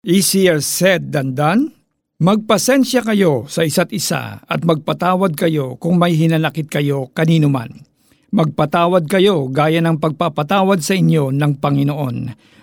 [0.00, 1.76] Easier said than done?
[2.24, 7.84] Magpasensya kayo sa isa't isa at magpatawad kayo kung may hinanakit kayo kanino man.
[8.32, 12.16] Magpatawad kayo gaya ng pagpapatawad sa inyo ng Panginoon.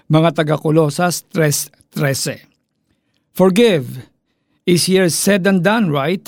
[0.09, 3.85] Mga taga-Kolosas 3.13 Forgive.
[4.65, 6.25] Easier said than done, right?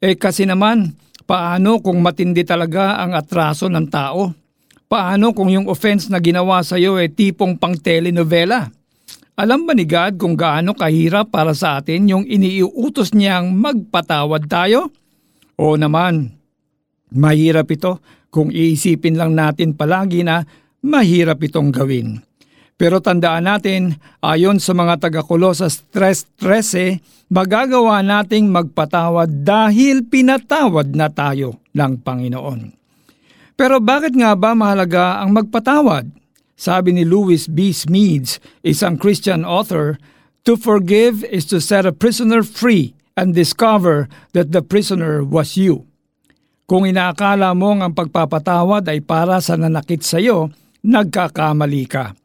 [0.00, 0.96] Eh kasi naman,
[1.28, 4.32] paano kung matindi talaga ang atraso ng tao?
[4.88, 8.72] Paano kung yung offense na ginawa sa iyo ay tipong pang telenovela?
[9.36, 14.88] Alam ba ni God kung gaano kahirap para sa atin yung iniiutos niyang magpatawad tayo?
[15.60, 16.40] O naman,
[17.12, 18.00] mahirap ito
[18.32, 20.40] kung iisipin lang natin palagi na
[20.80, 22.24] mahirap itong gawin.
[22.80, 31.60] Pero tandaan natin, ayon sa mga taga-Kolosas 3.13, magagawa nating magpatawad dahil pinatawad na tayo
[31.76, 32.60] ng Panginoon.
[33.52, 36.08] Pero bakit nga ba mahalaga ang magpatawad?
[36.56, 37.68] Sabi ni Louis B.
[37.68, 40.00] Smedes, isang Christian author,
[40.48, 45.84] to forgive is to set a prisoner free and discover that the prisoner was you.
[46.64, 52.16] Kung inaakala mong ang pagpapatawad ay para sa nanakit sa iyo, nagkakamali ka.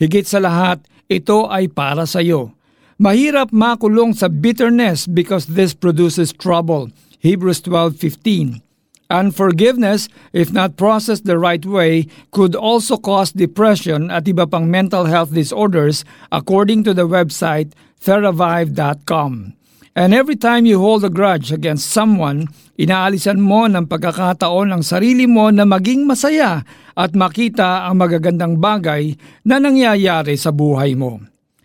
[0.00, 0.80] Higit sa lahat,
[1.10, 2.54] ito ay para sa iyo.
[3.02, 6.94] Mahirap makulong sa bitterness because this produces trouble.
[7.20, 8.69] Hebrews 12:15.
[9.10, 15.10] Unforgiveness, if not processed the right way, could also cause depression at iba pang mental
[15.10, 19.58] health disorders according to the website theravive.com.
[19.98, 22.46] And every time you hold a grudge against someone,
[22.78, 26.62] inaalisan mo ng pagkakataon ang sarili mo na maging masaya
[26.94, 31.18] at makita ang magagandang bagay na nangyayari sa buhay mo.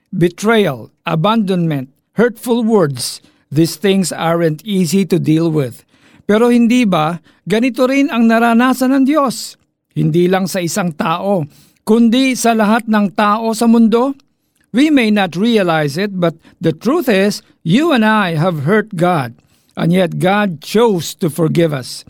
[0.10, 3.22] Betrayal, abandonment, hurtful words,
[3.54, 5.85] these things aren't easy to deal with.
[6.26, 9.58] Pero hindi ba ganito rin ang naranasan ng Diyos?
[9.94, 11.46] Hindi lang sa isang tao,
[11.86, 14.18] kundi sa lahat ng tao sa mundo?
[14.76, 19.32] We may not realize it, but the truth is, you and I have hurt God,
[19.80, 22.04] and yet God chose to forgive us.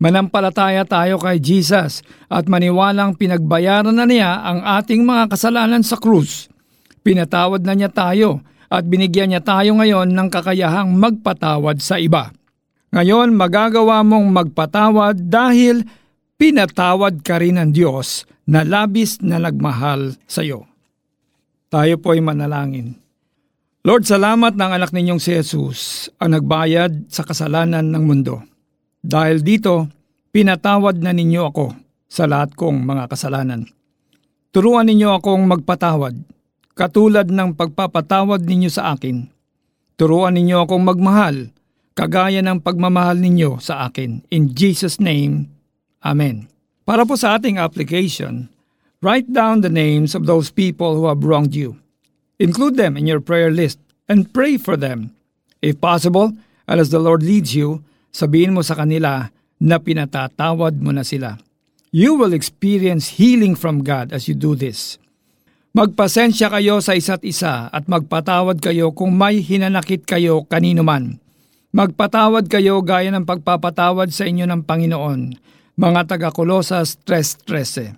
[0.00, 2.00] Manampalataya tayo kay Jesus
[2.32, 6.48] at maniwalang pinagbayaran na niya ang ating mga kasalanan sa krus.
[7.04, 8.40] Pinatawad na niya tayo
[8.72, 12.32] at binigyan niya tayo ngayon ng kakayahang magpatawad sa iba.
[12.90, 15.86] Ngayon magagawa mong magpatawad dahil
[16.34, 20.66] pinatawad ka rin ng Diyos na labis na nagmahal sa iyo.
[21.70, 22.98] Tayo po ay manalangin.
[23.86, 28.42] Lord, salamat ng anak ninyong si Jesus ang nagbayad sa kasalanan ng mundo.
[29.00, 29.88] Dahil dito,
[30.34, 31.66] pinatawad na ninyo ako
[32.10, 33.70] sa lahat kong mga kasalanan.
[34.50, 36.18] Turuan ninyo akong magpatawad,
[36.74, 39.30] katulad ng pagpapatawad ninyo sa akin.
[39.94, 41.54] Turuan ninyo akong magmahal,
[42.00, 44.24] kagaya ng pagmamahal ninyo sa akin.
[44.32, 45.52] In Jesus' name,
[46.00, 46.48] Amen.
[46.88, 48.48] Para po sa ating application,
[49.04, 51.76] write down the names of those people who have wronged you.
[52.40, 53.76] Include them in your prayer list
[54.08, 55.12] and pray for them.
[55.60, 56.32] If possible,
[56.64, 57.84] and as the Lord leads you,
[58.16, 59.28] sabihin mo sa kanila
[59.60, 61.36] na pinatatawad mo na sila.
[61.92, 64.96] You will experience healing from God as you do this.
[65.76, 71.20] Magpasensya kayo sa isa't isa at magpatawad kayo kung may hinanakit kayo kanino man
[71.70, 75.38] Magpatawad kayo gaya ng pagpapatawad sa inyo ng Panginoon,
[75.78, 77.94] mga taga-Kolosas 3.13.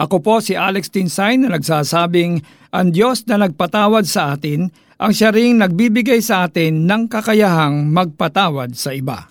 [0.00, 2.40] Ako po si Alex Tinsay na nagsasabing,
[2.72, 8.72] ang Diyos na nagpatawad sa atin, ang siya ring nagbibigay sa atin ng kakayahang magpatawad
[8.72, 9.28] sa iba.